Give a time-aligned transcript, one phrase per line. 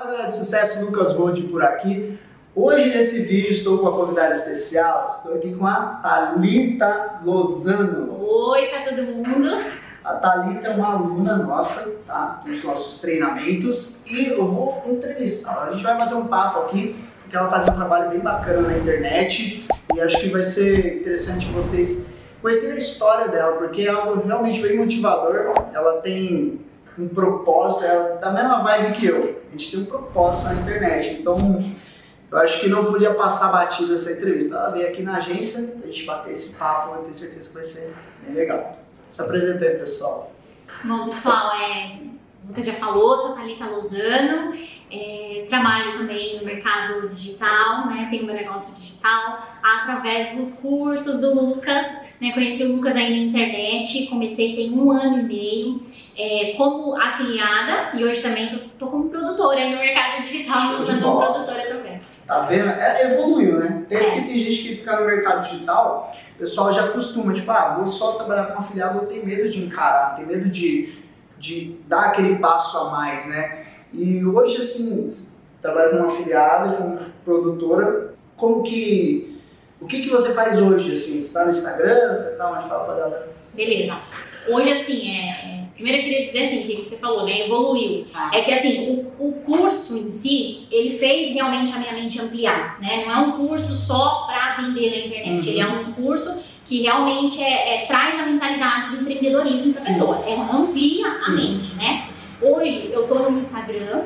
[0.00, 2.18] Fala galera de sucesso, Lucas Gold por aqui.
[2.56, 8.18] Hoje nesse vídeo estou com uma convidada especial, estou aqui com a Thalita Lozano.
[8.18, 9.62] Oi para todo mundo.
[10.02, 12.40] A Thalita é uma aluna nossa, tá?
[12.46, 15.66] Dos nossos treinamentos e eu vou entrevistá-la.
[15.66, 18.78] A gente vai bater um papo aqui, porque ela faz um trabalho bem bacana na
[18.78, 24.26] internet e acho que vai ser interessante vocês conhecerem a história dela, porque é algo
[24.26, 25.52] realmente bem motivador.
[25.74, 26.58] Ela tem
[26.98, 29.39] um propósito, ela da mesma vibe que eu.
[29.50, 31.20] A gente tem um propósito na internet.
[31.20, 31.74] Então,
[32.30, 34.56] eu acho que não podia passar batido essa entrevista.
[34.56, 37.64] Ela veio aqui na agência, a gente bater esse papo, eu tenho certeza que vai
[37.64, 38.78] ser bem legal.
[39.10, 40.32] Se apresenta aí, pessoal.
[40.84, 41.98] Bom, pessoal, é,
[42.46, 44.54] Lucas já falou, sou Thalita Lozano,
[44.90, 51.34] é, trabalho também no mercado digital, né, tenho meu negócio digital, através dos cursos do
[51.34, 51.86] Lucas,
[52.20, 55.82] né, conheci o Lucas aí na internet, comecei tem um ano e meio
[56.16, 61.02] é, como afiliada e hoje também tô, tô como produtora aí no mercado digital, usando
[61.02, 62.00] como produtora também.
[62.26, 62.68] Tá vendo?
[62.68, 63.84] É, evoluiu, né?
[63.88, 64.22] Tem, é.
[64.22, 68.12] tem gente que fica no mercado digital, o pessoal já costuma, tipo, ah, vou só
[68.12, 70.96] trabalhar com afiliado, eu tenho medo de encarar, tem medo de,
[71.38, 73.64] de dar aquele passo a mais, né?
[73.92, 75.10] E hoje, assim,
[75.60, 79.29] trabalha com afiliada, com produtora, como que.
[79.80, 81.18] O que, que você faz hoje, assim?
[81.18, 82.68] Você tá no Instagram, você tá onde?
[82.68, 83.32] Fala pra galera.
[83.54, 83.98] Beleza.
[84.48, 88.06] Hoje, assim, é, é, primeiro eu queria dizer assim, que você falou, né, evoluiu.
[88.12, 88.30] Ah.
[88.32, 92.80] É que, assim, o, o, curso em si, ele fez realmente a minha mente ampliar,
[92.80, 93.04] né?
[93.06, 95.52] Não é um curso só para vender na internet, uhum.
[95.52, 99.86] ele é um curso que realmente é, é traz a mentalidade do empreendedorismo para a
[99.86, 101.32] pessoa, é, amplia Sim.
[101.32, 102.08] a mente, né?
[102.40, 104.04] Hoje eu tô no Instagram,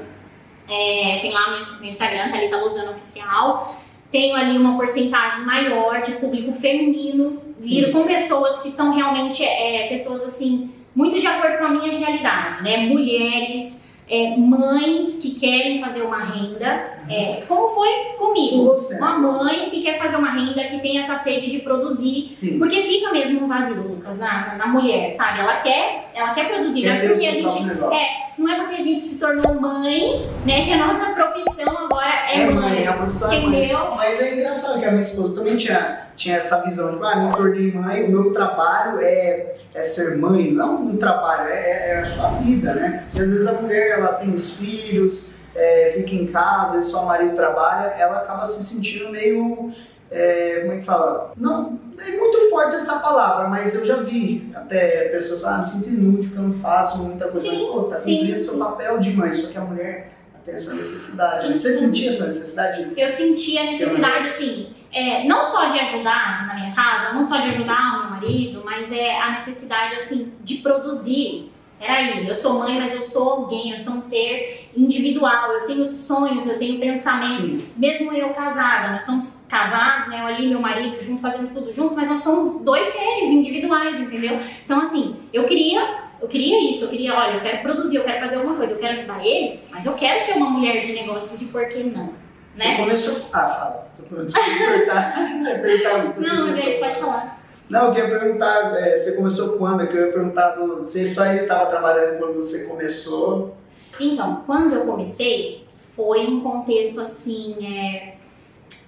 [0.68, 3.76] é, tem lá no meu Instagram, Thalita Lozano Oficial,
[4.14, 9.88] tenho ali uma porcentagem maior de público feminino, vindo com pessoas que são realmente é,
[9.88, 12.86] pessoas assim, muito de acordo com a minha realidade, né?
[12.86, 17.88] Mulheres, é, mães que querem fazer uma renda, é, como foi
[18.18, 18.96] comigo, Você.
[18.96, 22.58] uma mãe que quer fazer uma renda, que tem essa sede de produzir, Sim.
[22.58, 25.40] porque fica mesmo um vazio, Lucas, na, na, mulher, sabe?
[25.40, 28.08] Ela quer, ela quer produzir, quer não é porque a gente, é,
[28.38, 32.42] não é porque a gente se tornou mãe, né, que a nossa profissão agora é,
[32.42, 33.78] é mãe, mãe, a profissão entendeu?
[33.78, 33.96] É mãe.
[33.96, 37.32] Mas é engraçado que a minha esposa também tinha, tinha essa visão de, ah, me
[37.32, 42.06] tornei mãe, o meu trabalho é, é ser mãe, não um trabalho, é, é a
[42.06, 43.04] sua vida, né?
[43.14, 47.04] E às vezes a mulher, ela tem os filhos, é, fica em casa, e só
[47.04, 49.72] o marido trabalha, ela acaba se sentindo meio.
[50.10, 51.32] É, como é que fala?
[51.36, 55.64] Não, é muito forte essa palavra, mas eu já vi até pessoas falar, ah, me
[55.64, 57.48] sinto inútil, que eu não faço muita coisa.
[57.48, 60.12] Sim, Pô, tá cumprindo seu papel de mãe, só que a mulher
[60.44, 61.48] tem essa necessidade.
[61.48, 61.56] Né?
[61.56, 62.92] Você sentia essa necessidade?
[62.96, 64.68] Eu sentia a necessidade, sim.
[64.92, 68.62] É, não só de ajudar na minha casa, não só de ajudar o meu marido,
[68.64, 73.72] mas é a necessidade, assim, de produzir Peraí, eu sou mãe, mas eu sou alguém,
[73.72, 77.44] eu sou um ser individual, eu tenho sonhos, eu tenho pensamentos.
[77.44, 77.68] Sim.
[77.76, 80.20] Mesmo eu casada, nós somos casados, né?
[80.20, 84.38] Eu ali, meu marido, junto, fazendo tudo junto, mas nós somos dois seres individuais, entendeu?
[84.64, 86.04] Então, assim, eu queria.
[86.20, 88.78] Eu queria isso, eu queria, olha, eu quero produzir, eu quero fazer alguma coisa, eu
[88.78, 92.14] quero ajudar ele, mas eu quero ser uma mulher de negócios e por que não?
[92.54, 92.76] Você né?
[92.78, 93.28] começou.
[93.30, 93.88] Ah, fala.
[94.22, 95.18] Desculpa, perguntar.
[96.18, 97.44] Não, mas pode falar.
[97.68, 99.80] Não, eu queria perguntar, é, você começou quando?
[99.80, 103.56] Eu queria perguntar, do, você só estava trabalhando quando você começou?
[104.00, 108.14] Então, quando eu comecei, foi um contexto assim, é,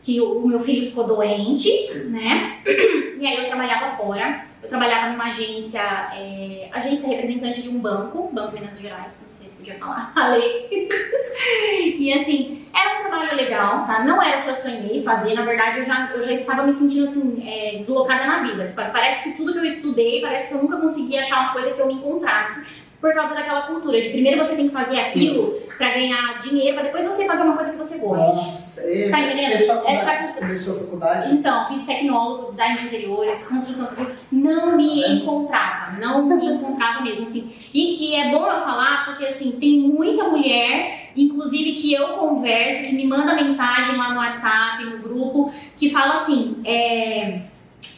[0.05, 1.69] que o, o, meu filho ficou doente,
[2.07, 2.61] né?
[3.19, 8.31] E aí eu trabalhava fora, eu trabalhava numa agência, é, agência representante de um banco,
[8.33, 10.89] Banco Minas Gerais, não sei se podia falar, falei.
[11.99, 14.05] e assim, era um trabalho legal, tá?
[14.05, 16.75] Não era o que eu sonhei fazer, na verdade eu já, eu já estava me
[16.75, 18.73] sentindo assim, é, deslocada na vida.
[18.77, 21.81] Parece que tudo que eu estudei, parece que eu nunca conseguia achar uma coisa que
[21.81, 25.91] eu me encontrasse por causa daquela cultura de primeiro você tem que fazer aquilo para
[25.91, 28.35] ganhar dinheiro, para depois você fazer uma coisa que você gosta.
[28.35, 29.53] Nossa, é, tá entendendo?
[29.87, 31.35] Essa começou a faculdade?
[31.35, 35.13] Então, fiz tecnólogo, design de interiores, construção civil, não me é.
[35.13, 37.55] encontrava, não me encontrava mesmo, assim.
[37.75, 42.87] E, e, é bom eu falar porque, assim, tem muita mulher, inclusive que eu converso,
[42.87, 47.41] que me manda mensagem lá no WhatsApp, no grupo, que fala assim, é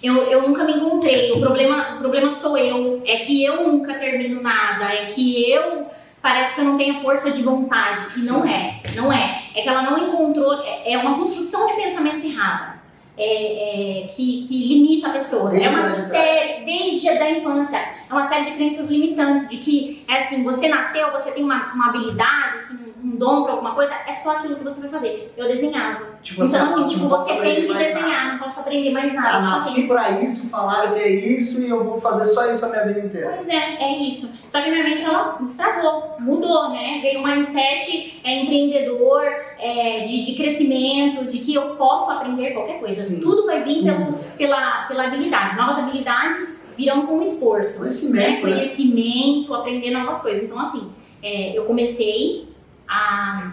[0.02, 1.32] eu, eu nunca me encontrei.
[1.32, 3.02] O problema, o problema sou eu.
[3.06, 4.84] É que eu nunca termino nada.
[4.84, 5.86] É que eu
[6.22, 8.02] parece que eu não tenho força de vontade.
[8.16, 8.80] E não é.
[8.94, 9.42] Não é.
[9.54, 10.62] É que ela não encontrou.
[10.62, 12.78] É, é uma construção de pensamentos errada.
[13.16, 15.50] É, é, que, que, limita a pessoa.
[15.50, 17.76] Desde é uma série, desde a da infância,
[18.08, 21.72] é uma série de crenças limitantes, de que é assim, você nasceu, você tem uma,
[21.74, 25.32] uma habilidade, assim, um dom para alguma coisa, é só aquilo que você vai fazer.
[25.36, 26.18] Eu desenhava.
[26.22, 28.32] Tipo assim, então, assim, não tipo, você tem que desenhar, nada.
[28.32, 29.28] não posso aprender mais nada.
[29.28, 32.50] Ah, Tipo nasci assim, pra isso, falaram que é isso e eu vou fazer só
[32.50, 33.34] isso a minha vida inteira.
[33.36, 34.38] Pois é, é isso.
[34.50, 36.98] Só que minha mente ela destravou, mudou, né?
[37.02, 39.22] Veio um mindset é, empreendedor,
[39.58, 43.00] é, de, de crescimento, de que eu posso aprender qualquer coisa.
[43.00, 43.20] Sim.
[43.20, 44.18] Tudo vai vir pelo, Uhum.
[44.36, 45.56] pela, pela habilidade.
[45.56, 47.78] Novas habilidades virão com esforço.
[47.78, 48.54] Conhecimento, né?
[48.54, 48.62] né?
[48.62, 50.44] Conhecimento, aprender novas coisas.
[50.44, 50.90] Então, assim,
[51.22, 52.47] é, eu comecei
[52.88, 53.52] há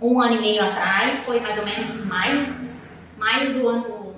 [0.00, 2.54] um ano e meio atrás, foi mais ou menos maio,
[3.16, 4.14] maio do ano,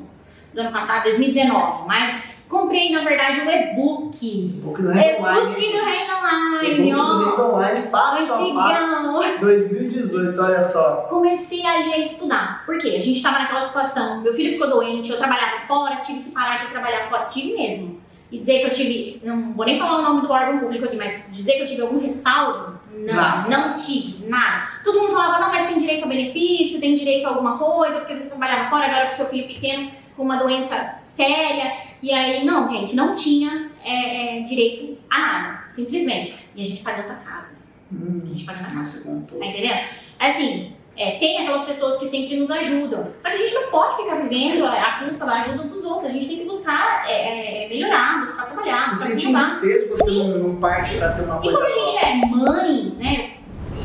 [0.52, 1.86] do ano passado, 2019.
[1.86, 2.22] Maio.
[2.48, 4.56] Comprei, na verdade, o e-book.
[4.58, 5.52] Um pouco do Reino Online.
[5.52, 5.84] E-book do.
[5.84, 7.36] Reino pouco Online, do ó.
[7.38, 9.06] Reino Online, passo a passo.
[9.06, 9.38] Antigão.
[9.38, 10.96] 2018, olha só.
[11.08, 12.64] Comecei ali a estudar.
[12.66, 12.96] Por quê?
[12.96, 14.20] A gente estava naquela situação.
[14.20, 17.26] Meu filho ficou doente, eu trabalhava fora, tive que parar de trabalhar fora.
[17.26, 18.00] Tive mesmo.
[18.30, 20.96] E dizer que eu tive, não vou nem falar o nome do órgão público aqui,
[20.96, 23.48] mas dizer que eu tive algum respaldo, não, Nada.
[23.48, 24.68] não tive, nada.
[24.84, 28.14] Todo mundo falava, não, mas tem direito a benefício, tem direito a alguma coisa, porque
[28.14, 31.72] você trabalhava fora, agora com seu filho pequeno, com uma doença séria.
[32.02, 36.34] E aí, não, gente, não tinha é, é, direito a nada, simplesmente.
[36.54, 37.56] E a gente pagando a casa,
[37.90, 39.04] a Hum, gente pagando a casa.
[39.08, 39.38] contou.
[39.38, 39.80] Tá entendendo?
[40.18, 43.06] Assim, é, tem aquelas pessoas que sempre nos ajudam.
[43.20, 46.06] Só que a gente não pode ficar vivendo a custa da ajuda dos outros.
[46.10, 49.60] A gente tem que buscar é, é, melhorar, buscar trabalhar, Se buscar inovar.
[49.60, 53.30] você não, não parte pra ter uma E coisa como a gente é mãe, né?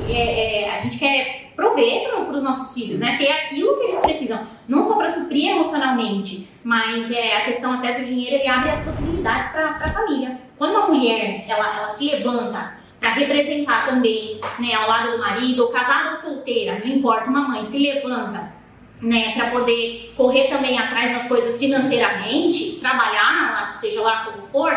[0.10, 3.18] é, é, a gente quer prover para os nossos filhos, né?
[3.18, 4.46] Ter aquilo que eles precisam.
[4.68, 8.84] Não só para suprir emocionalmente, mas é, a questão até do dinheiro, ele abre as
[8.84, 10.38] possibilidades para a família.
[10.58, 12.74] Quando uma mulher, ela, ela se levanta
[13.06, 17.48] para representar também, né, ao lado do marido, ou casada ou solteira, não importa, uma
[17.48, 18.52] mãe se levanta,
[19.00, 24.76] né, para poder correr também atrás das coisas financeiramente, trabalhar, seja lá como for,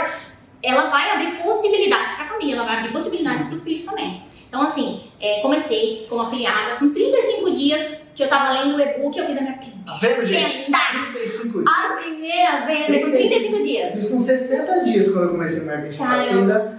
[0.62, 4.22] ela vai abrir possibilidades para a família, ela vai abrir possibilidades para os filhos também.
[4.46, 9.16] Então, assim, é, comecei como afiliada, com 35 dias que eu estava lendo o e-book,
[9.16, 10.64] eu fiz a minha primeira Tá vendo, gente?
[10.64, 10.78] venda.
[11.14, 11.64] 35 dias.
[11.66, 13.94] A primeira venda com 35 Eu dias.
[13.94, 15.96] fiz com 60 dias quando eu comecei o marketing.
[15.96, 16.20] Caramba.
[16.22, 16.77] Você ainda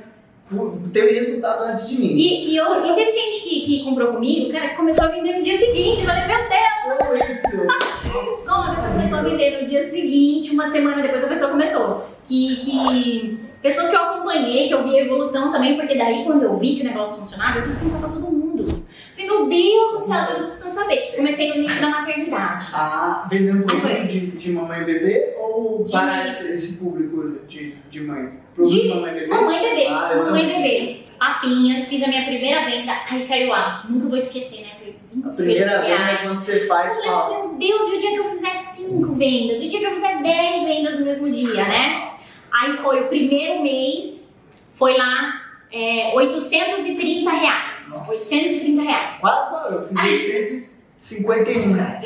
[0.91, 2.07] teve resultado antes de mim.
[2.07, 5.37] E, e, eu, e teve gente que, que comprou comigo, cara, que começou a vender
[5.37, 6.01] no dia seguinte.
[6.01, 6.97] Eu falei, meu Deus!
[6.97, 7.67] Como isso?
[8.47, 12.09] Nossa, a pessoa começou a vender no dia seguinte, uma semana depois a pessoa começou.
[12.27, 16.43] Que, que pessoas que eu acompanhei, que eu vi a evolução também, porque daí quando
[16.43, 18.63] eu vi que o negócio funcionava, eu quis contar pra todo mundo.
[18.63, 21.15] Falei, meu Deus do céu, as pessoas precisam saber.
[21.15, 22.67] Comecei no nicho da maternidade.
[22.73, 23.65] Ah, vendendo
[24.07, 28.41] de, de mamãe e bebê ou De- para esse, esse público de, de mães?
[28.55, 29.27] Produto de, mamãe bebê?
[29.27, 30.99] Mamãe bebê, Ah, mamãe bebê.
[31.19, 33.85] Papinhas, fiz a minha primeira venda, aí caiu lá.
[33.89, 34.67] Nunca vou esquecer, né?
[34.79, 36.21] A 26 primeira venda é reais.
[36.21, 37.47] quando você faz, Eu fala.
[37.47, 39.61] meu Deus, e o dia que eu fizer 5 vendas?
[39.61, 42.11] E o dia que eu fizer 10 vendas no mesmo dia, né?
[42.53, 44.33] Aí foi o primeiro mês,
[44.75, 45.41] foi lá
[45.71, 47.87] é, 830 reais.
[47.89, 48.11] Nossa.
[48.11, 49.19] 830 reais.
[49.19, 52.03] Quase eu fiz 851 reais.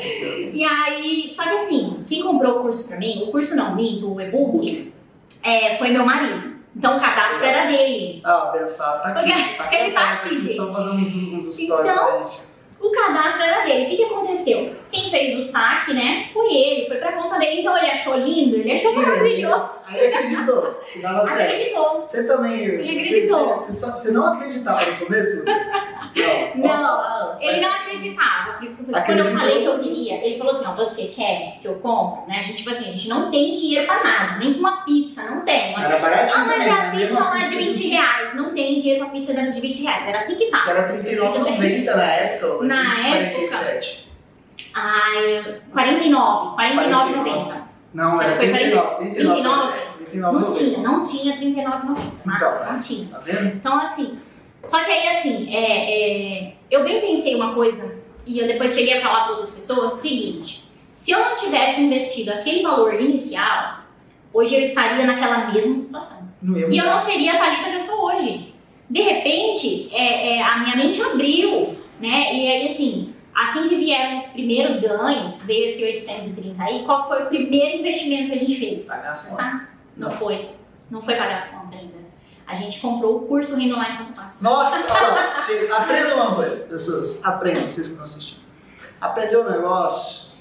[0.52, 4.12] E aí, só que assim, quem comprou o curso pra mim, o curso não, minto,
[4.12, 4.92] o e-book,
[5.42, 6.54] é, foi meu marido.
[6.76, 8.20] Então o cadastro era dele.
[8.24, 9.32] Ah, abençoado tá aqui.
[9.56, 10.54] Porque Tá ele tá aqui, aqui.
[10.54, 12.26] só fazendo uns, uns stories Então.
[12.80, 13.86] O cadastro era dele.
[13.86, 14.74] O que, que aconteceu?
[14.90, 16.26] Quem fez o saque, né?
[16.32, 17.60] Foi ele, foi pra conta dele.
[17.60, 19.70] Então ele achou lindo, ele achou maravilhoso.
[19.86, 21.52] Aí ele acreditou que dava certo.
[21.54, 22.00] Acreditou.
[22.06, 22.60] Você também.
[22.60, 23.56] Ele você- acreditou.
[23.56, 25.44] Você, você não acreditava no começo?
[25.44, 26.54] Não.
[26.56, 28.52] Não, Ah, Ele faz- não acreditava.
[28.52, 28.74] porque
[29.06, 32.28] Quando eu falei que eu queria, ele falou assim: ó, você quer que eu compre?
[32.32, 32.38] Né?
[32.38, 35.22] A gente, tipo assim, a gente não tem dinheiro pra nada, nem com uma pizza,
[35.22, 35.72] não tem.
[35.74, 36.90] Era baratinho Ah, mas a né?
[37.06, 38.23] Pizza lá assim, é de 20 reais.
[38.34, 40.08] Não tem dinheiro pra pizza de 20 reais.
[40.08, 40.70] Era assim que tava.
[40.70, 42.64] Era R$39,90 na época.
[42.64, 44.08] Na 47.
[44.74, 47.64] Ai, 49, 49,90.
[47.94, 49.10] Não, era Acho que foi 39.
[49.10, 49.72] 39.
[50.10, 50.38] 39.
[50.38, 51.98] Não tinha, não tinha 39,90.
[52.26, 53.08] Então, Não tinha.
[53.08, 53.46] Tá vendo?
[53.56, 54.18] Então, assim,
[54.66, 58.98] só que aí, assim, é, é, eu bem pensei uma coisa, e eu depois cheguei
[58.98, 60.64] a falar para outras pessoas, seguinte,
[61.02, 63.80] se eu não tivesse investido aquele valor inicial,
[64.32, 66.24] hoje eu estaria naquela mesma situação.
[66.40, 68.03] Não ia E eu não seria a Thalita que eu sou hoje.
[68.88, 74.18] De repente, é, é, a minha mente abriu, né, e aí, assim, assim que vieram
[74.18, 78.58] os primeiros ganhos, veio esse 830 aí, qual foi o primeiro investimento que a gente
[78.58, 78.84] fez?
[78.84, 79.44] Pagar as contas.
[79.44, 79.68] Tá?
[79.96, 80.50] Não foi.
[80.90, 82.04] Não foi pagar as contas ainda.
[82.46, 84.42] A gente comprou o curso Rindo Online Passo a.
[84.42, 85.76] Nossa, olha chega.
[85.76, 87.24] aprenda uma coisa, pessoas.
[87.24, 88.40] Aprendam, vocês que estão assistindo.
[89.00, 90.34] Aprendeu o negócio,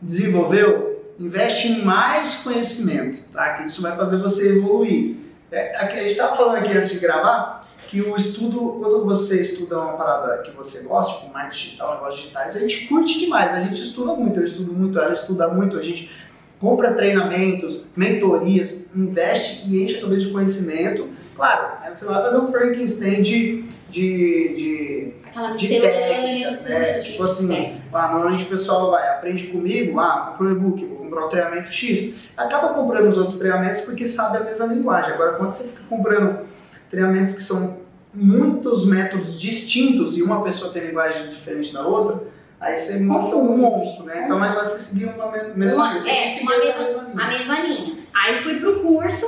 [0.00, 3.54] desenvolveu, investe em mais conhecimento, tá?
[3.54, 5.16] Que isso vai fazer você evoluir.
[5.50, 9.80] É, a gente estava falando aqui antes de gravar que o estudo, quando você estuda
[9.80, 13.64] uma parada que você gosta, tipo marketing digital, negócios digitais, a gente curte demais, a
[13.64, 16.10] gente estuda muito, eu estudo muito, ela estuda muito, a gente
[16.60, 21.08] compra treinamentos, mentorias, investe e enche a cabeça de conhecimento.
[21.34, 27.00] Claro, né, você vai fazer um Frankenstein de, de, de aquela de técnicas, né?
[27.00, 31.26] Tipo assim, ah, normalmente o pessoal vai, aprende comigo, ah, compra o e-book, vou comprar
[31.26, 32.20] o treinamento X.
[32.36, 35.12] Acaba comprando os outros treinamentos porque sabe a mesma linguagem.
[35.12, 36.40] Agora, quando você fica comprando
[36.90, 37.77] treinamentos que são
[38.14, 42.22] muitos métodos distintos e uma pessoa tem linguagem diferente da outra,
[42.60, 44.22] aí você monta um monstro, né?
[44.24, 46.12] Então, mas você seguir uma me- mesma linha.
[46.12, 47.94] É, uma mesma- a mesma linha.
[48.14, 49.26] Aí fui pro curso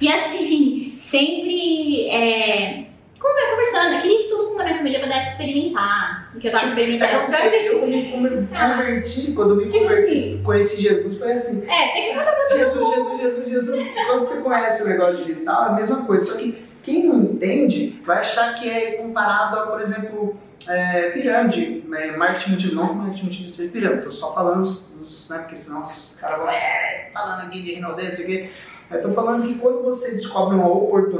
[0.00, 2.84] e assim, sempre é,
[3.20, 6.48] como eu conversando, eu queria que tudo com a minha família pudesse experimentar o que
[6.48, 7.30] eu tava Tipo, É que eu experimentando.
[7.50, 10.42] sei, eu me me converti, quando me Tipo converti, assim.
[10.42, 13.86] conheci Jesus, foi assim, É, tem que Jesus, Jesus, Jesus, Jesus.
[14.06, 16.26] Quando você conhece o negócio digital, é a mesma coisa.
[16.32, 20.36] Só que quem não entende vai achar que é comparado a, por exemplo,
[20.68, 22.82] é, pirâmide, né, marketing multinível.
[22.84, 26.38] Não marketing multinível seja pirâmide, tô só falando os, os né, porque senão os caras
[26.38, 28.50] vão, é, falando aqui de Rinodê, não sei o quê.
[28.90, 30.68] Eu tô falando que quando você descobre uma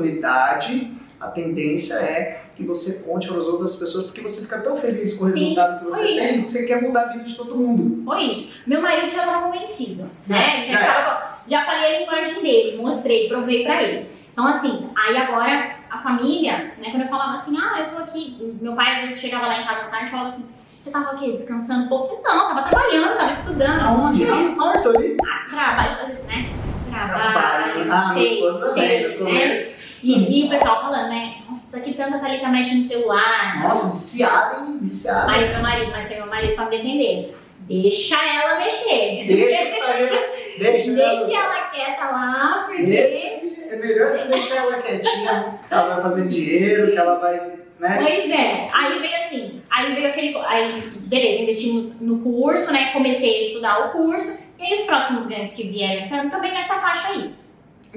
[0.09, 4.77] oportunidade, a tendência é que você conte para as outras pessoas, porque você fica tão
[4.77, 7.35] feliz com o Sim, resultado que você tem, que você quer mudar a vida de
[7.37, 8.05] todo mundo.
[8.05, 8.55] Foi isso.
[8.67, 10.69] Meu marido já estava convencido, né?
[10.69, 10.85] É, Já, é.
[10.87, 14.07] tava- já falei a linguagem dele, mostrei, provei pra ele.
[14.35, 18.37] Então, assim, aí agora a família, né, quando eu falava assim, ah, eu tô aqui,
[18.61, 20.45] meu pai às vezes chegava lá em casa à tarde e falava assim,
[20.81, 22.21] você tava aqui descansando um pouco?
[22.21, 23.81] Não, tava trabalhando, tava estudando.
[23.81, 24.25] Aonde?
[24.25, 25.17] No quarto ali.
[25.25, 26.51] Ah, trabalho, às vezes, né?
[26.91, 27.15] Trabalho.
[27.23, 29.17] Trabalho, Ah, minha sei, esposa também, no né?
[29.19, 29.75] começo.
[30.03, 31.37] E, e o pessoal falando, né?
[31.49, 33.63] Nossa, que tanta Thalita mexe no celular.
[33.63, 34.79] Nossa, viciada, hein?
[34.83, 35.31] Viciada.
[35.33, 37.39] Aí meu marido, mas tem meu marido pra me defender.
[37.61, 39.27] Deixa ela mexer.
[39.27, 39.65] Deixa,
[40.59, 43.54] deixa, deixa, Deixa ela quieta lá, porque.
[43.75, 47.35] É melhor você deixar ela quietinha, ela vai fazer dinheiro, que ela vai,
[47.81, 47.99] né?
[47.99, 50.37] Pois é, aí veio assim, aí veio aquele.
[50.47, 52.93] Aí, beleza, investimos no curso, né?
[52.93, 56.77] Comecei a estudar o curso, e aí os próximos ganhos que vieram entrando também nessa
[56.77, 57.33] faixa aí,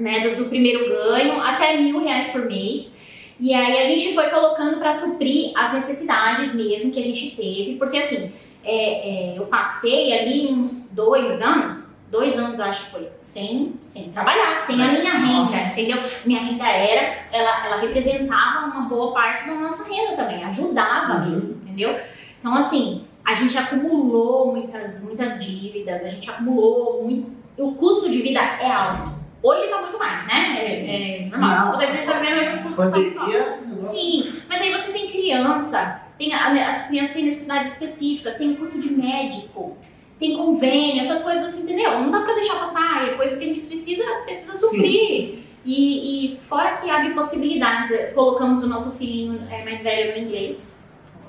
[0.00, 0.28] né?
[0.28, 2.92] Do, do primeiro ganho até mil reais por mês.
[3.38, 7.76] E aí a gente foi colocando para suprir as necessidades mesmo que a gente teve,
[7.78, 8.32] porque assim,
[8.64, 14.10] é, é, eu passei ali uns dois anos, dois anos acho que foi, sem, sem
[14.10, 15.72] trabalhar, sem a minha renda, Nossa.
[15.80, 16.02] entendeu?
[16.24, 21.30] Minha renda era, ela, ela representava uma boa parte da nossa renda também, ajudava Uhum.
[21.36, 21.98] mesmo, entendeu?
[22.40, 27.36] Então, assim, a gente acumulou muitas, muitas dívidas, a gente acumulou muito.
[27.58, 29.18] O custo de vida é alto.
[29.42, 30.58] Hoje tá muito mais, né?
[30.60, 31.72] É, é normal.
[31.72, 31.78] Não.
[31.78, 32.82] Vez que a gente tá vivendo hoje o custo tá.
[32.90, 38.54] Pandemia, negócio- Sim, mas aí você tem criança, tem as crianças têm necessidades específicas, tem
[38.56, 39.76] curso de médico,
[40.18, 42.00] tem convênio, essas coisas assim, entendeu?
[42.00, 45.38] Não dá pra deixar passar, é coisa que a gente precisa, precisa suprir.
[45.64, 50.26] E, e fora que abre possibilidades, eh, colocamos o nosso filhinho eh, mais velho no
[50.26, 50.72] inglês,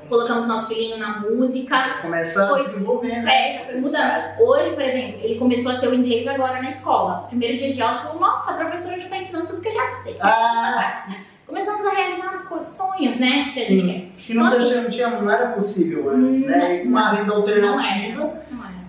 [0.07, 3.31] colocamos o nosso filhinho na música, Começa a Pois, desenvolver, né?
[3.31, 4.39] é, já foi mudando.
[4.41, 7.25] Hoje, por exemplo, ele começou a ter o inglês agora na escola.
[7.27, 9.73] Primeiro dia de aula, ele falou, nossa, a professora já tá ensinando tudo que eu
[9.73, 10.15] já sei.
[10.21, 11.05] Ah,
[11.45, 12.29] Começamos a realizar
[12.63, 13.79] sonhos, né, que a Sim.
[13.79, 14.21] gente quer.
[14.23, 16.83] que não, Então, tinha, não, tinha, não era possível antes, né?
[16.85, 18.41] Uma renda alternativa.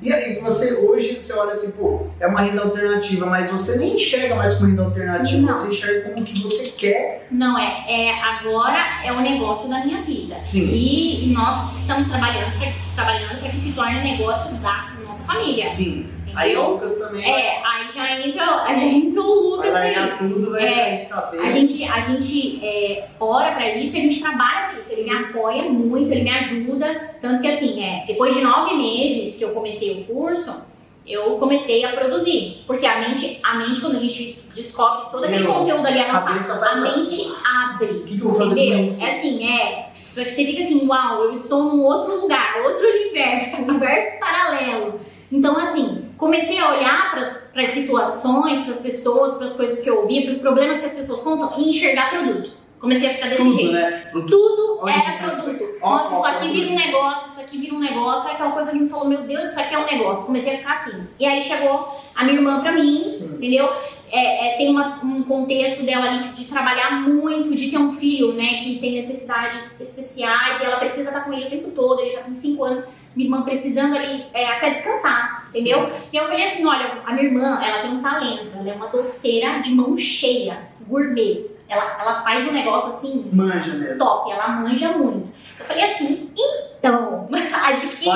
[0.03, 3.97] E aí você hoje você olha assim, pô, é uma renda alternativa, mas você nem
[3.97, 5.55] enxerga mais como renda alternativa, Não.
[5.55, 7.27] você enxerga como que você quer.
[7.31, 7.85] Não é.
[7.87, 8.23] é.
[8.23, 10.41] Agora é o negócio da minha vida.
[10.41, 10.71] Sim.
[10.73, 15.67] E nós estamos trabalhando para trabalhando para que se torne o negócio da nossa família.
[15.67, 16.09] Sim.
[16.35, 16.71] Aí o Entendeu?
[16.75, 19.25] Lucas também É, aí já entra, aí entra o
[19.57, 19.95] vai Lucas aí.
[19.95, 20.97] largar tudo, vai É.
[20.97, 21.43] de cabeça.
[21.45, 24.93] A gente, a gente é, ora pra isso e a gente trabalha pra isso.
[25.01, 27.15] Ele me apoia muito, ele me ajuda.
[27.21, 30.65] Tanto que, assim, é, depois de nove meses que eu comecei o curso,
[31.07, 32.63] eu comecei a produzir.
[32.67, 36.17] Porque a mente, a mente quando a gente descobre todo aquele Meu, conteúdo ali a
[36.17, 37.87] avançado, a mente abre.
[37.87, 38.79] O que, que eu vou fazer Entendeu?
[38.79, 39.05] com isso?
[39.05, 39.87] É assim, é.
[40.13, 45.01] Você fica assim, uau, eu estou num outro lugar, outro universo, universo paralelo.
[45.33, 49.89] Então, assim, comecei a olhar para as situações, para as pessoas, para as coisas que
[49.89, 52.51] eu ouvia, para os problemas que as pessoas contam e enxergar produto.
[52.79, 53.73] Comecei a ficar desse Tudo, jeito.
[53.73, 53.91] né?
[54.11, 54.31] Produto.
[54.31, 55.65] Tudo Olha era produto.
[55.83, 58.29] Ó, Nossa, ó, isso aqui ó, vira um negócio, isso aqui vira um negócio.
[58.29, 60.27] Aí aquela coisa que me falou, meu Deus, isso aqui é um negócio.
[60.27, 61.07] Comecei a ficar assim.
[61.19, 63.35] E aí chegou a minha irmã pra mim, Sim.
[63.35, 63.69] entendeu?
[64.13, 68.33] É, é, tem uma- um contexto dela ali de trabalhar muito, de ter um filho,
[68.33, 72.11] né, que tem necessidades especiais e ela precisa estar com ele o tempo todo, ele
[72.11, 75.91] já tem 5 anos, minha irmã precisando ali é, até descansar, entendeu?
[76.13, 78.89] E eu falei assim, olha, a minha irmã, ela tem um talento, ela é uma
[78.89, 81.47] doceira de mão cheia, gourmet.
[81.69, 83.99] Ela, ela faz um negócio assim, Manja mesmo.
[83.99, 85.31] top, ela manja muito.
[85.59, 88.11] Eu falei assim, então, adquiri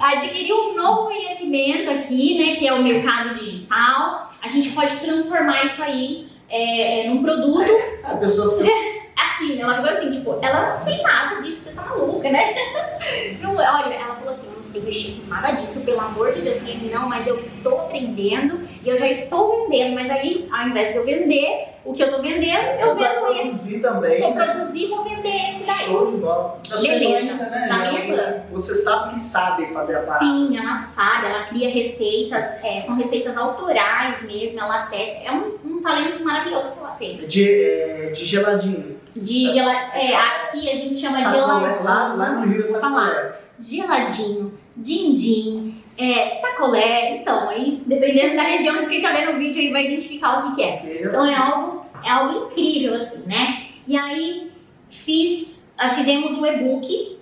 [0.00, 4.23] adquirir um novo conhecimento aqui, né, que é o mercado digital.
[4.44, 7.64] A gente pode transformar isso aí é, num produto
[8.04, 8.58] A pessoa
[9.16, 12.54] assim, ela ficou assim, tipo, ela não sei nada disso, você tá maluca, né?
[13.40, 16.40] Não, olha, ela falou assim, eu não sei mexer com nada disso, pelo amor de
[16.40, 16.56] Deus.
[16.56, 20.68] Eu falei, não, mas eu estou aprendendo e eu já estou vendendo, mas aí, ao
[20.68, 23.40] invés de eu vender, o que eu tô vendendo, eu vendo esse.
[23.40, 24.20] produzir também.
[24.20, 24.44] Vou né?
[24.44, 25.84] produzir, vou vender esse daí.
[25.84, 26.58] Show de bola.
[26.62, 27.34] Sua Beleza.
[27.34, 27.66] né?
[27.68, 28.42] Da minha irmã.
[28.52, 30.24] Você sabe que sabe fazer a parada.
[30.24, 35.18] Sim, ela sabe, ela cria receitas, é, são receitas autorais mesmo, ela testa.
[35.24, 37.16] É um, um talento maravilhoso que ela tem.
[37.26, 38.94] De, é, de geladinho.
[39.14, 41.84] De gela, é, aqui a gente chama Sacolé, geladinho.
[41.84, 43.06] lá, lá no Rio é falar.
[43.12, 43.34] sacolé.
[43.60, 45.63] geladinho, din-din,
[45.96, 47.16] é, sacolé.
[47.16, 50.50] Então, aí, dependendo da região de quem tá vendo o vídeo, aí vai identificar o
[50.50, 51.02] que, que é.
[51.02, 53.66] Então é algo, é algo incrível, assim, né?
[53.86, 54.50] E aí
[54.90, 57.18] fiz, ah, fizemos o e-book,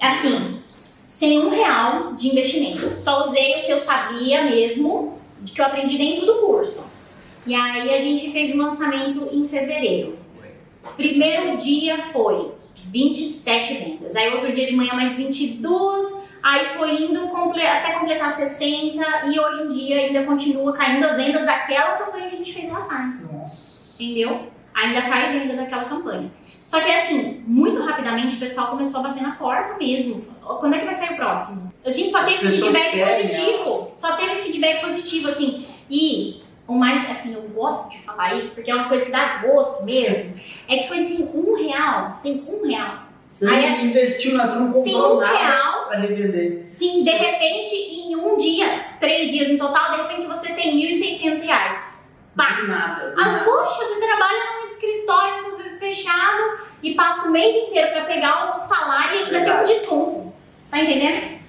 [0.00, 0.60] assim,
[1.06, 2.94] sem um real de investimento.
[2.96, 6.82] Só usei o que eu sabia mesmo, de que eu aprendi dentro do curso.
[7.46, 10.18] E aí a gente fez o lançamento em fevereiro.
[10.96, 12.52] Primeiro dia foi
[12.92, 14.16] 27 vendas.
[14.16, 16.21] Aí outro dia de manhã mais 22.
[16.42, 21.16] Aí foi indo comple- até completar 60 e hoje em dia ainda continua caindo as
[21.16, 23.32] vendas daquela campanha que a gente fez lá atrás.
[23.32, 24.02] Nossa.
[24.02, 24.48] Entendeu?
[24.74, 26.30] Ainda cai venda daquela campanha.
[26.64, 30.24] Só que assim, muito rapidamente o pessoal começou a bater na porta mesmo.
[30.42, 31.72] Quando é que vai sair o próximo?
[31.84, 33.90] A gente só As teve feedback querem, positivo.
[33.94, 35.66] Só teve feedback positivo, assim.
[35.90, 39.38] E o mais, assim, eu gosto de falar isso, porque é uma coisa que dá
[39.44, 40.34] gosto mesmo.
[40.68, 43.02] É que foi assim, um real, sem um real.
[43.30, 46.62] Você Aí investiu, não Sem comprou um nada real, pra revender.
[46.66, 48.66] sim, de repente, em um dia,
[48.98, 51.92] três dias no total, de repente você tem 1.600 reais.
[52.34, 52.52] Pá.
[52.60, 53.10] Do nada.
[53.10, 53.44] do As nada.
[53.44, 58.56] poxa, você trabalha num escritório, muitas vezes fechado, e passa o mês inteiro pra pegar
[58.56, 59.66] o salário e ainda Verdade.
[59.68, 60.32] tem um desconto.
[60.70, 61.42] Tá entendendo?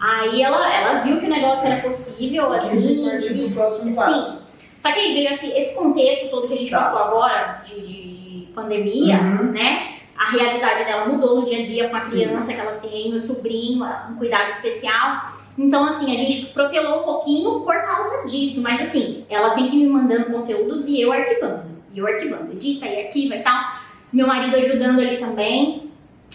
[0.00, 3.96] Aí ela, ela viu que o negócio era possível, assim, e- pro próximo sim.
[3.96, 4.48] passo.
[4.80, 6.84] Só que aí veio assim, esse contexto todo que a gente Tá.
[6.84, 8.10] passou agora, de, de-
[8.46, 9.52] de pandemia, Uhum.
[9.52, 9.96] né?
[10.20, 12.10] A realidade dela mudou no dia a dia com a Sim.
[12.10, 15.32] criança que ela tem, o sobrinho, um cuidado especial.
[15.56, 18.60] Então, assim, a gente protelou um pouquinho por causa disso.
[18.60, 21.62] Mas, assim, ela sempre me mandando conteúdos e eu arquivando.
[21.94, 22.52] E eu arquivando.
[22.52, 23.64] Edita e arquiva e tal.
[24.12, 25.90] Meu marido ajudando ali também.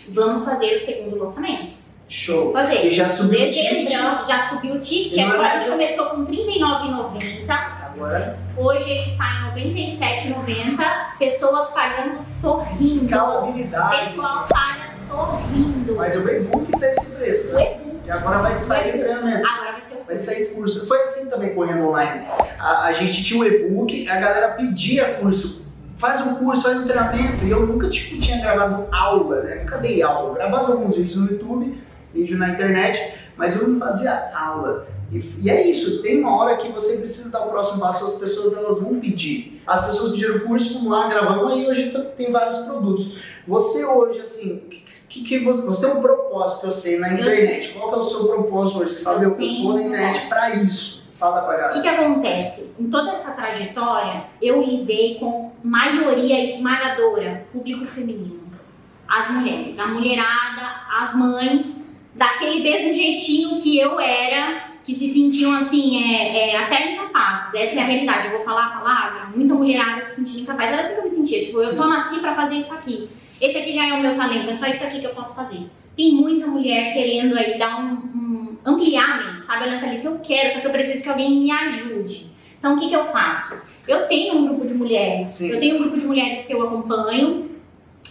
[0.09, 1.75] Vamos fazer o segundo lançamento.
[2.09, 2.51] Show.
[2.51, 2.87] Vamos fazer.
[2.87, 3.87] E já subiu o ticket.
[3.87, 5.19] Dezembro, já subiu o ticket.
[5.19, 7.74] Agora a mais gente começou com R$ 39,90.
[7.95, 11.17] Agora, Hoje ele está em R$ 97,90.
[11.17, 12.83] Pessoas pagando sorrindo.
[12.83, 14.05] escalabilidade.
[14.05, 15.95] Pessoal paga sorrindo.
[15.95, 17.77] Mas o e-book tá esse preço, O né?
[18.05, 19.41] E agora vai sair entrando, né?
[19.45, 20.87] Agora vai ser o Vai sair curso.
[20.87, 22.27] Foi assim também correndo online.
[22.59, 25.65] A, a gente tinha um e-book, a galera pedia curso.
[25.97, 27.45] Faz um curso, faz um treinamento.
[27.45, 29.55] E eu nunca tipo, tinha gravado aula, né?
[29.63, 30.31] Nunca dei aula.
[30.31, 31.81] Eu gravava alguns vídeos no YouTube,
[32.13, 34.85] vídeo na internet, mas eu não fazia aula.
[35.11, 38.19] E, e é isso, tem uma hora que você precisa dar o próximo passo, as
[38.19, 39.61] pessoas elas vão pedir.
[39.67, 43.17] As pessoas pediram curso, vamos lá, gravamos, aí hoje tá- tem vários produtos.
[43.47, 44.63] Você hoje, assim,
[45.09, 47.69] que, que você, você tem um propósito, eu sei, na internet.
[47.73, 48.95] Qual que é o seu propósito hoje?
[48.95, 51.05] Você fala, Eu vou na internet pra isso.
[51.19, 51.73] Fala pra O galera.
[51.73, 52.73] que, que acontece?
[52.79, 58.43] Em toda essa trajetória, eu lidei com maioria esmagadora, público feminino.
[59.07, 65.51] As mulheres, a mulherada, as mães, daquele mesmo jeitinho que eu era, que se sentiam
[65.53, 67.53] assim, é, é, até incapazes.
[67.55, 68.27] Essa é a realidade.
[68.27, 70.71] Eu vou falar a palavra, muita mulherada se sentindo incapaz.
[70.71, 71.75] Era assim que eu me sentia, tipo, eu Sim.
[71.75, 73.09] só nasci pra fazer isso aqui.
[73.41, 75.69] Esse aqui já é o meu talento, é só isso aqui que eu posso fazer.
[75.97, 79.65] Tem muita mulher querendo aí dar um, um ampliar sabe?
[79.65, 82.31] Olhando ali que eu quero, só que eu preciso que alguém me ajude.
[82.59, 83.65] Então o que, que eu faço?
[83.87, 85.49] Eu tenho um grupo de mulheres, Sim.
[85.49, 87.51] eu tenho um grupo de mulheres que eu acompanho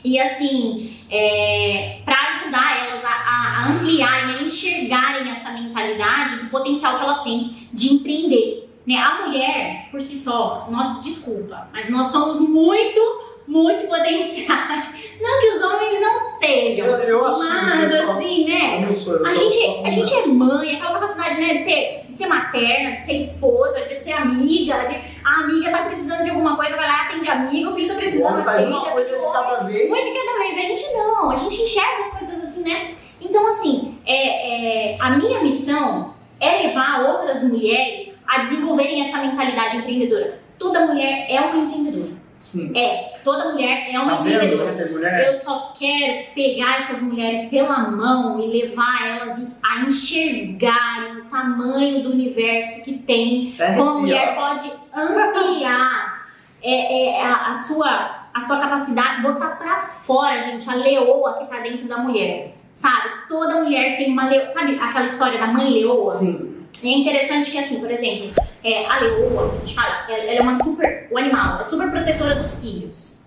[0.04, 2.13] e assim, é, para
[2.54, 7.94] ajudar elas a, a- ampliarem, a enxergarem essa mentalidade do potencial que elas têm de
[7.94, 8.68] empreender.
[8.86, 8.96] Né?
[8.96, 13.00] A mulher, por si só, nossa, desculpa, mas nós somos muito
[13.46, 15.04] multipotenciais.
[15.20, 18.16] Não que os homens não sejam, Eu, eu mas pessoal.
[18.16, 18.80] assim, né?
[18.82, 22.06] Eu sou, eu A gente, só a gente é mãe, aquela capacidade né, de, ser,
[22.10, 26.30] de ser materna, de ser esposa, de ser amiga, de a amiga tá precisando de
[26.30, 29.32] alguma coisa, vai lá, atende a amiga, o filho tá precisando, faz uma coisa de
[29.32, 29.88] cada vez.
[29.88, 32.94] uma de cada vez, a gente não, a gente enxerga as coisas assim, né?
[33.20, 39.79] Então, assim, é, é, a minha missão é levar outras mulheres a desenvolverem essa mentalidade
[39.79, 40.40] empreendedora.
[40.59, 42.24] Toda mulher é uma empreendedora.
[42.38, 42.77] Sim.
[42.77, 44.90] É, toda mulher é uma Tá empreendedora.
[44.90, 45.33] mulher?
[45.33, 52.03] Eu só quero pegar essas mulheres pela mão e levar elas a enxergarem o tamanho
[52.03, 56.27] do universo que tem É como a mulher pode ampliar
[56.62, 61.47] é, é, a, a sua, a sua capacidade, botar pra fora, gente, a leoa que
[61.47, 62.57] tá dentro da mulher.
[62.75, 63.09] Sabe?
[63.29, 64.49] Toda mulher tem uma leoa.
[64.49, 66.11] Sabe aquela história da mãe leoa?
[66.12, 66.66] Sim.
[66.83, 68.33] E é interessante que, assim, por exemplo,
[68.64, 71.07] é, a leoa, a gente fala, ela é uma super.
[71.11, 73.25] O animal, ela é super protetora dos filhos.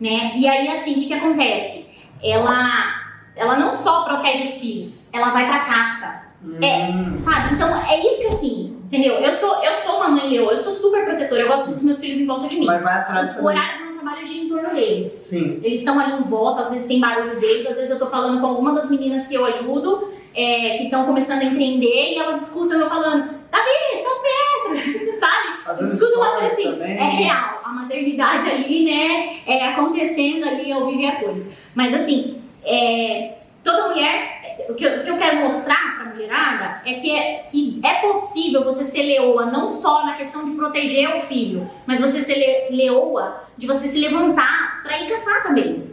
[0.00, 0.32] Né?
[0.36, 1.86] E aí, assim, o que, que acontece?
[2.22, 3.04] Ela
[3.36, 6.22] ela não só protege os filhos, ela vai pra caça.
[6.62, 7.18] É, Hum.
[7.20, 7.54] sabe?
[7.54, 9.14] Então é isso que eu sinto, entendeu?
[9.14, 11.98] Eu sou, eu sou uma mãe leoa, eu sou super protetora, eu gosto dos meus
[12.00, 12.66] filhos em volta de mim.
[12.66, 13.36] Mas vai atrás.
[13.96, 15.12] Trabalho gira em torno deles.
[15.12, 15.60] Sim.
[15.62, 18.40] Eles estão ali em volta, às vezes tem barulho deles, às vezes eu tô falando
[18.40, 22.42] com alguma das meninas que eu ajudo, é, que estão começando a empreender, e elas
[22.42, 25.94] escutam eu falando, Davi, São Pedro, sabe?
[25.94, 26.96] Escutam uma coisa stories assim, também.
[26.96, 31.50] é real, a maternidade ali, né, é acontecendo ali ao vivo e a coisa.
[31.74, 34.35] Mas assim, é, toda mulher,
[34.68, 37.94] o que, eu, o que eu quero mostrar pra mulherada é que, é que é
[38.00, 42.34] possível você ser leoa, não só na questão de proteger o filho, mas você ser
[42.34, 45.86] le- leoa de você se levantar pra ir caçar também.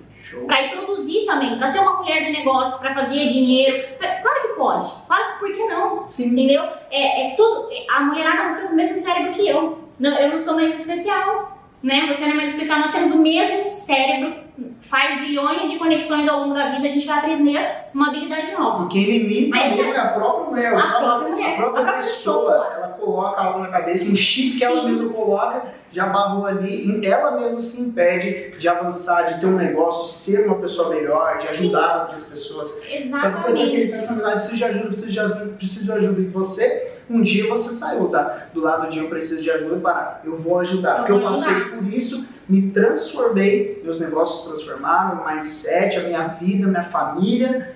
[0.48, 3.86] Pra ir produzir também, pra ser uma mulher de negócio, pra fazer dinheiro.
[4.00, 6.08] Claro que pode, claro que por que não?
[6.08, 6.32] Sim.
[6.32, 6.64] Entendeu?
[6.90, 7.70] É, é tudo.
[7.94, 9.78] A mulherada nasceu com o mesmo cérebro que eu.
[10.00, 11.58] Não, eu não sou mais especial.
[11.84, 12.08] Né?
[12.08, 12.80] Você não é mais especial.
[12.80, 14.34] Nós temos o mesmo cérebro,
[14.82, 17.60] faz zilhões de conexões ao longo da vida, a gente vai aprender
[17.94, 18.88] uma habilidade nova.
[18.88, 20.74] Quem limita Mas mesmo é a própria mulher.
[20.76, 22.74] A própria mulher, A própria, a própria pessoa, pessoa.
[22.76, 24.90] ela coloca algo na cabeça, um chip que ela Sim.
[24.92, 30.06] mesma coloca, já barrou ali, ela mesma se impede de avançar, de ter um negócio,
[30.06, 32.70] de ser uma pessoa melhor, de ajudar outras pessoas.
[32.70, 33.92] Só que tem aquele Exatamente.
[33.92, 36.22] pensamento, ah, preciso de ajuda, preciso de ajuda, preciso de ajuda.
[36.22, 40.22] E você, um dia você saiu da, do lado de eu preciso de ajuda para
[40.24, 40.92] eu vou ajudar.
[40.92, 41.78] Eu Porque eu passei ajudar.
[41.78, 47.73] por isso, me transformei, meus negócios transformaram, o mindset, a minha vida, minha família.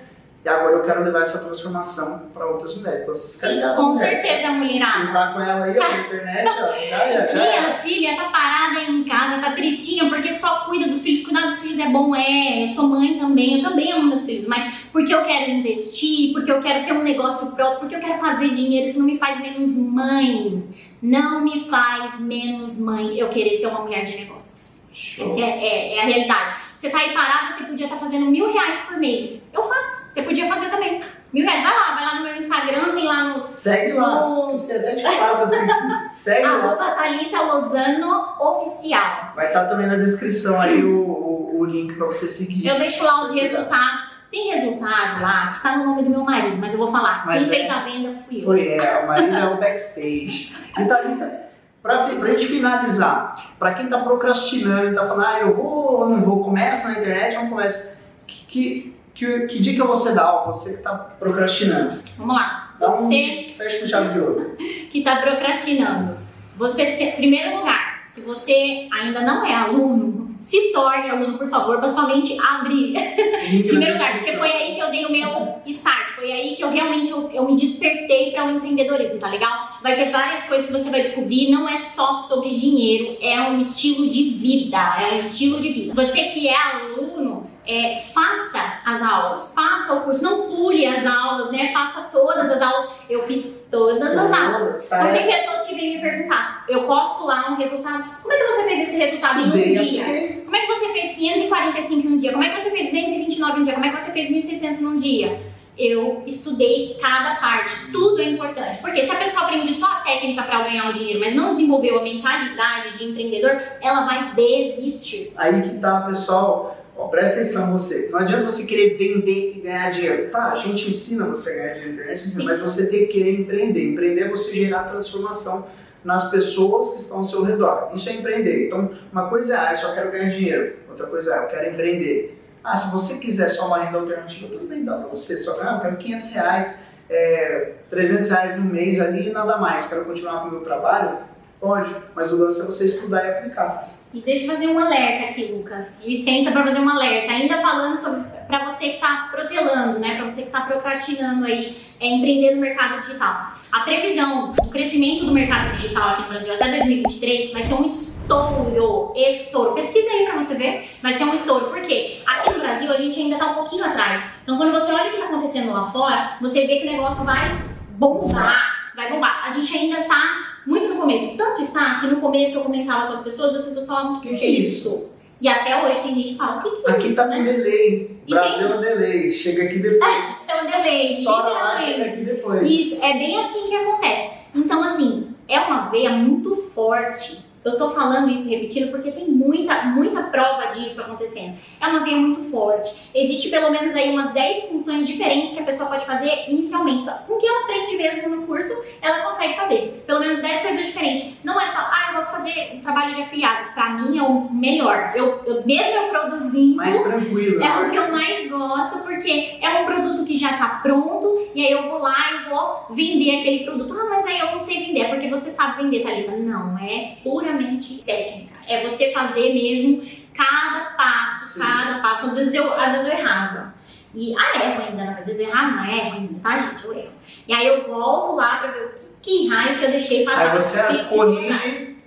[0.48, 3.02] E agora eu quero levar essa transformação para outras mulheres.
[3.02, 4.08] Então, Sim, ligado, com mulher.
[4.22, 5.04] certeza, mulherada.
[5.04, 7.60] Usar com ela aí, ó, na internet, ó, já é, já é.
[7.60, 11.22] Minha filha tá parada aí em casa, tá tristinha porque só cuida dos filhos.
[11.22, 12.62] Cuidar dos filhos é bom, é.
[12.62, 16.50] Eu sou mãe também, eu também amo meus filhos, mas porque eu quero investir, porque
[16.50, 19.38] eu quero ter um negócio próprio, porque eu quero fazer dinheiro, isso não me faz
[19.42, 20.64] menos mãe.
[21.02, 24.88] Não me faz menos mãe eu querer ser uma mulher de negócios.
[24.94, 25.30] Show.
[25.32, 26.54] Essa é, é- é a realidade.
[26.78, 29.50] Você tá aí parada, você podia estar fazendo mil reais por mês.
[29.52, 31.02] Eu faço, você podia fazer também.
[31.32, 34.72] Mil reais, vai lá, vai lá no meu Instagram, tem lá nos Segue lá, Nossa.
[34.72, 36.12] esqueci até falar pra você.
[36.12, 36.94] Segue lá.
[36.94, 39.32] Thalita Lozano Oficial.
[39.34, 42.66] Vai estar também na descrição aí o, o, o link para você seguir.
[42.66, 44.18] Eu deixo lá os resultados.
[44.30, 47.26] Tem resultado lá que tá no nome do meu marido, mas eu vou falar.
[47.26, 47.60] Mas Quem é.
[47.60, 48.44] fez a venda fui eu.
[48.44, 50.54] Foi, é, o marido é o backstage.
[50.78, 51.47] E Thalita,
[51.88, 56.00] pra, fi- pra gente finalizar, pra quem tá procrastinando e tá falando, ah, eu vou
[56.00, 57.98] ou não vou, começa na internet, não começa.
[58.26, 62.02] Que, que, que, que dica você dá, ó, você que tá procrastinando?
[62.18, 62.74] Vamos lá.
[62.78, 64.56] Dá um Você fecha com chave de ouro.
[64.92, 66.18] que tá procrastinando.
[66.58, 71.78] Você, se, primeiro lugar, se você ainda não é aluno, se torne aluno, por favor,
[71.78, 72.92] para sua mente abrir.
[73.00, 76.62] Na primeiro lugar, porque foi aí que eu dei o meu start, foi aí que
[76.62, 79.67] eu realmente eu, eu me despertei para o empreendedorismo, tá legal?
[79.82, 83.60] Vai ter várias coisas que você vai descobrir, não é só sobre dinheiro, é um
[83.60, 85.94] estilo de vida, é um estilo de vida.
[85.94, 91.52] Você que é aluno, é, faça as aulas, faça o curso, não pule as aulas,
[91.52, 91.70] né?
[91.72, 92.90] Faça todas as aulas.
[93.08, 94.84] Eu fiz todas as aulas.
[94.84, 98.04] Então tem pessoas que vêm me perguntar, eu posto lá um resultado.
[98.22, 100.42] Como é que você fez esse resultado em um dia?
[100.44, 102.32] Como é que você fez 545 num dia?
[102.32, 103.74] Como é que você fez 229 num dia?
[103.74, 105.57] Como é que você fez 1600 num dia?
[105.78, 108.80] Eu estudei cada parte, tudo é importante.
[108.80, 112.00] Porque se a pessoa aprende só a técnica para ganhar o dinheiro, mas não desenvolveu
[112.00, 115.32] a mentalidade de empreendedor, ela vai desistir.
[115.36, 116.76] Aí que tá, pessoal.
[116.96, 118.08] Ó, presta atenção você.
[118.10, 120.30] Não adianta você querer vender e ganhar dinheiro.
[120.30, 122.44] Tá, a gente ensina você a ganhar dinheiro internet, Sim.
[122.44, 123.92] mas você tem que querer empreender.
[123.92, 125.68] Empreender é você gerar transformação
[126.04, 127.90] nas pessoas que estão ao seu redor.
[127.94, 128.66] Isso é empreender.
[128.66, 130.76] Então, uma coisa é, ah, eu só quero ganhar dinheiro.
[130.88, 132.37] Outra coisa é, eu quero empreender.
[132.70, 135.38] Ah, se você quiser só uma renda alternativa, tudo bem, dá pra você.
[135.38, 139.56] Só que, ah, eu quero 500 reais, é, 300 reais no mês ali e nada
[139.56, 139.88] mais.
[139.88, 141.16] Quero continuar com o meu trabalho?
[141.58, 143.88] Pode, mas o lance é você estudar e aplicar.
[144.12, 145.96] E deixa eu fazer um alerta aqui, Lucas.
[146.04, 147.32] Licença para fazer um alerta.
[147.32, 150.16] Ainda falando sobre para você que está protelando, né?
[150.16, 153.54] Para você que está procrastinando aí, é, empreender no mercado digital.
[153.72, 157.84] A previsão do crescimento do mercado digital aqui no Brasil até 2023 vai ser um
[158.32, 159.74] estouro, estouro.
[159.74, 161.66] Pesquisa aí para você ver, vai ser um estouro.
[161.68, 162.18] Por quê?
[162.26, 164.22] Aqui no Brasil a gente ainda está um pouquinho atrás.
[164.42, 167.24] Então quando você olha o que está acontecendo lá fora, você vê que o negócio
[167.24, 167.58] vai
[167.92, 169.44] bombar, vai bombar.
[169.46, 170.20] A gente ainda está
[170.66, 171.36] muito no começo.
[171.38, 174.28] Tanto está que no começo eu comentava com as pessoas, as pessoas falavam, o que,
[174.36, 175.10] que é isso?
[175.40, 177.16] E até hoje tem gente que fala, o que, que é Aqui isso?
[177.16, 177.36] tá né?
[177.38, 178.20] com delay.
[178.26, 179.32] E Brasil é um delay.
[179.32, 180.48] Chega aqui depois.
[180.48, 182.70] É um delay, Estoura lá, chega aqui depois.
[182.70, 184.36] Isso, é bem assim que acontece.
[184.54, 187.47] Então, assim, é uma veia muito forte.
[187.68, 191.56] Eu tô falando isso repetindo porque tem muita, muita prova disso acontecendo.
[191.80, 193.10] É uma veia muito forte.
[193.14, 197.04] Existe pelo menos aí umas 10 funções diferentes que a pessoa pode fazer inicialmente.
[197.04, 200.02] Só com o que ela aprende mesmo no curso, ela consegue fazer.
[200.06, 201.34] Pelo menos 10 coisas diferentes.
[201.44, 203.72] Não é só, ah, eu vou fazer um trabalho de afiliado.
[203.74, 205.12] Pra mim é o melhor.
[205.14, 206.76] Eu, eu mesmo eu produzindo.
[206.76, 207.62] Mais tranquilo.
[207.62, 211.64] É o que eu mais gosto, porque é um produto que já tá pronto, e
[211.64, 213.94] aí eu vou lá e vou vender aquele produto.
[213.98, 216.36] Ah, mas aí eu não sei vender, é porque você sabe vender, Thalita.
[216.36, 218.54] Não, é puramente técnica.
[218.66, 220.02] É você fazer mesmo
[220.34, 221.60] cada passo, Sim.
[221.60, 222.26] cada passo.
[222.26, 223.74] Às vezes eu, às vezes eu errava.
[224.14, 225.16] E, ah, erro ainda, né?
[225.20, 226.84] às vezes eu errava, não erro ainda, tá, gente?
[226.84, 227.12] Eu erro.
[227.46, 230.52] E aí eu volto lá pra ver o que, que raio que eu deixei passar.
[230.52, 231.97] Aí você corrige.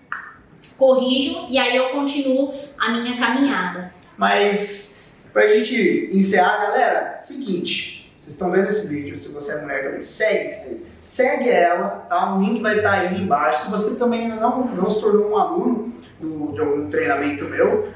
[0.82, 3.94] Corrijo e aí eu continuo a minha caminhada.
[4.18, 8.12] Mas, pra gente encerrar, galera, seguinte.
[8.20, 10.86] Vocês estão vendo esse vídeo, se você é mulher também, segue vídeo.
[11.00, 12.36] Segue ela, tá?
[12.36, 13.66] O link vai estar aí embaixo.
[13.66, 17.90] Se você também ainda não, não se tornou um aluno do, de algum treinamento meu,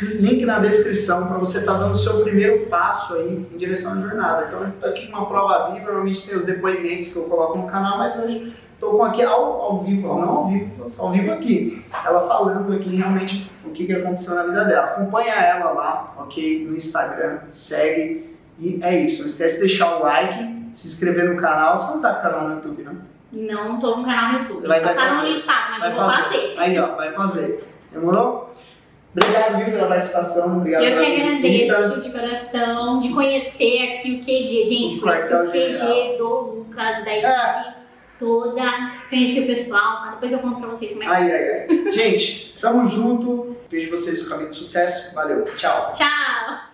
[0.00, 3.92] link na descrição para você estar tá dando o seu primeiro passo aí em direção
[3.92, 4.46] à jornada.
[4.48, 7.66] Então, estou aqui com uma prova viva, normalmente tem os depoimentos que eu coloco no
[7.66, 11.84] canal, mas hoje estou com aqui ao, ao vivo, não ao vivo, ao vivo aqui,
[12.04, 14.86] ela falando aqui realmente o que, que aconteceu na vida dela.
[14.86, 16.66] Acompanha ela lá, ok?
[16.66, 19.22] No Instagram, segue e é isso.
[19.22, 21.78] Não esquece de deixar o like, se inscrever no canal.
[21.78, 23.14] Você não tá com canal no YouTube, não?
[23.32, 24.66] Não tô com canal no YouTube.
[24.66, 26.22] Vai, Só vai tá no listado, mas vai eu vou fazer.
[26.22, 26.54] fazer.
[26.58, 27.68] Aí, ó, vai fazer.
[27.92, 28.54] Demorou?
[29.16, 30.56] Obrigado, viu, pela participação.
[30.56, 34.66] Obrigado Eu que agradeço de coração, de conhecer aqui o QG.
[34.66, 36.18] Gente, conheci o QG geral.
[36.18, 37.83] do Lucas, da equipe é.
[38.18, 38.62] Toda.
[39.08, 40.10] Conheci o pessoal, tá?
[40.12, 41.92] depois eu conto pra vocês como é que ai, ai, ai.
[41.92, 43.56] Gente, tamo junto.
[43.70, 45.14] Vejo vocês no caminho do sucesso.
[45.14, 45.44] Valeu.
[45.56, 45.92] Tchau.
[45.94, 46.73] Tchau.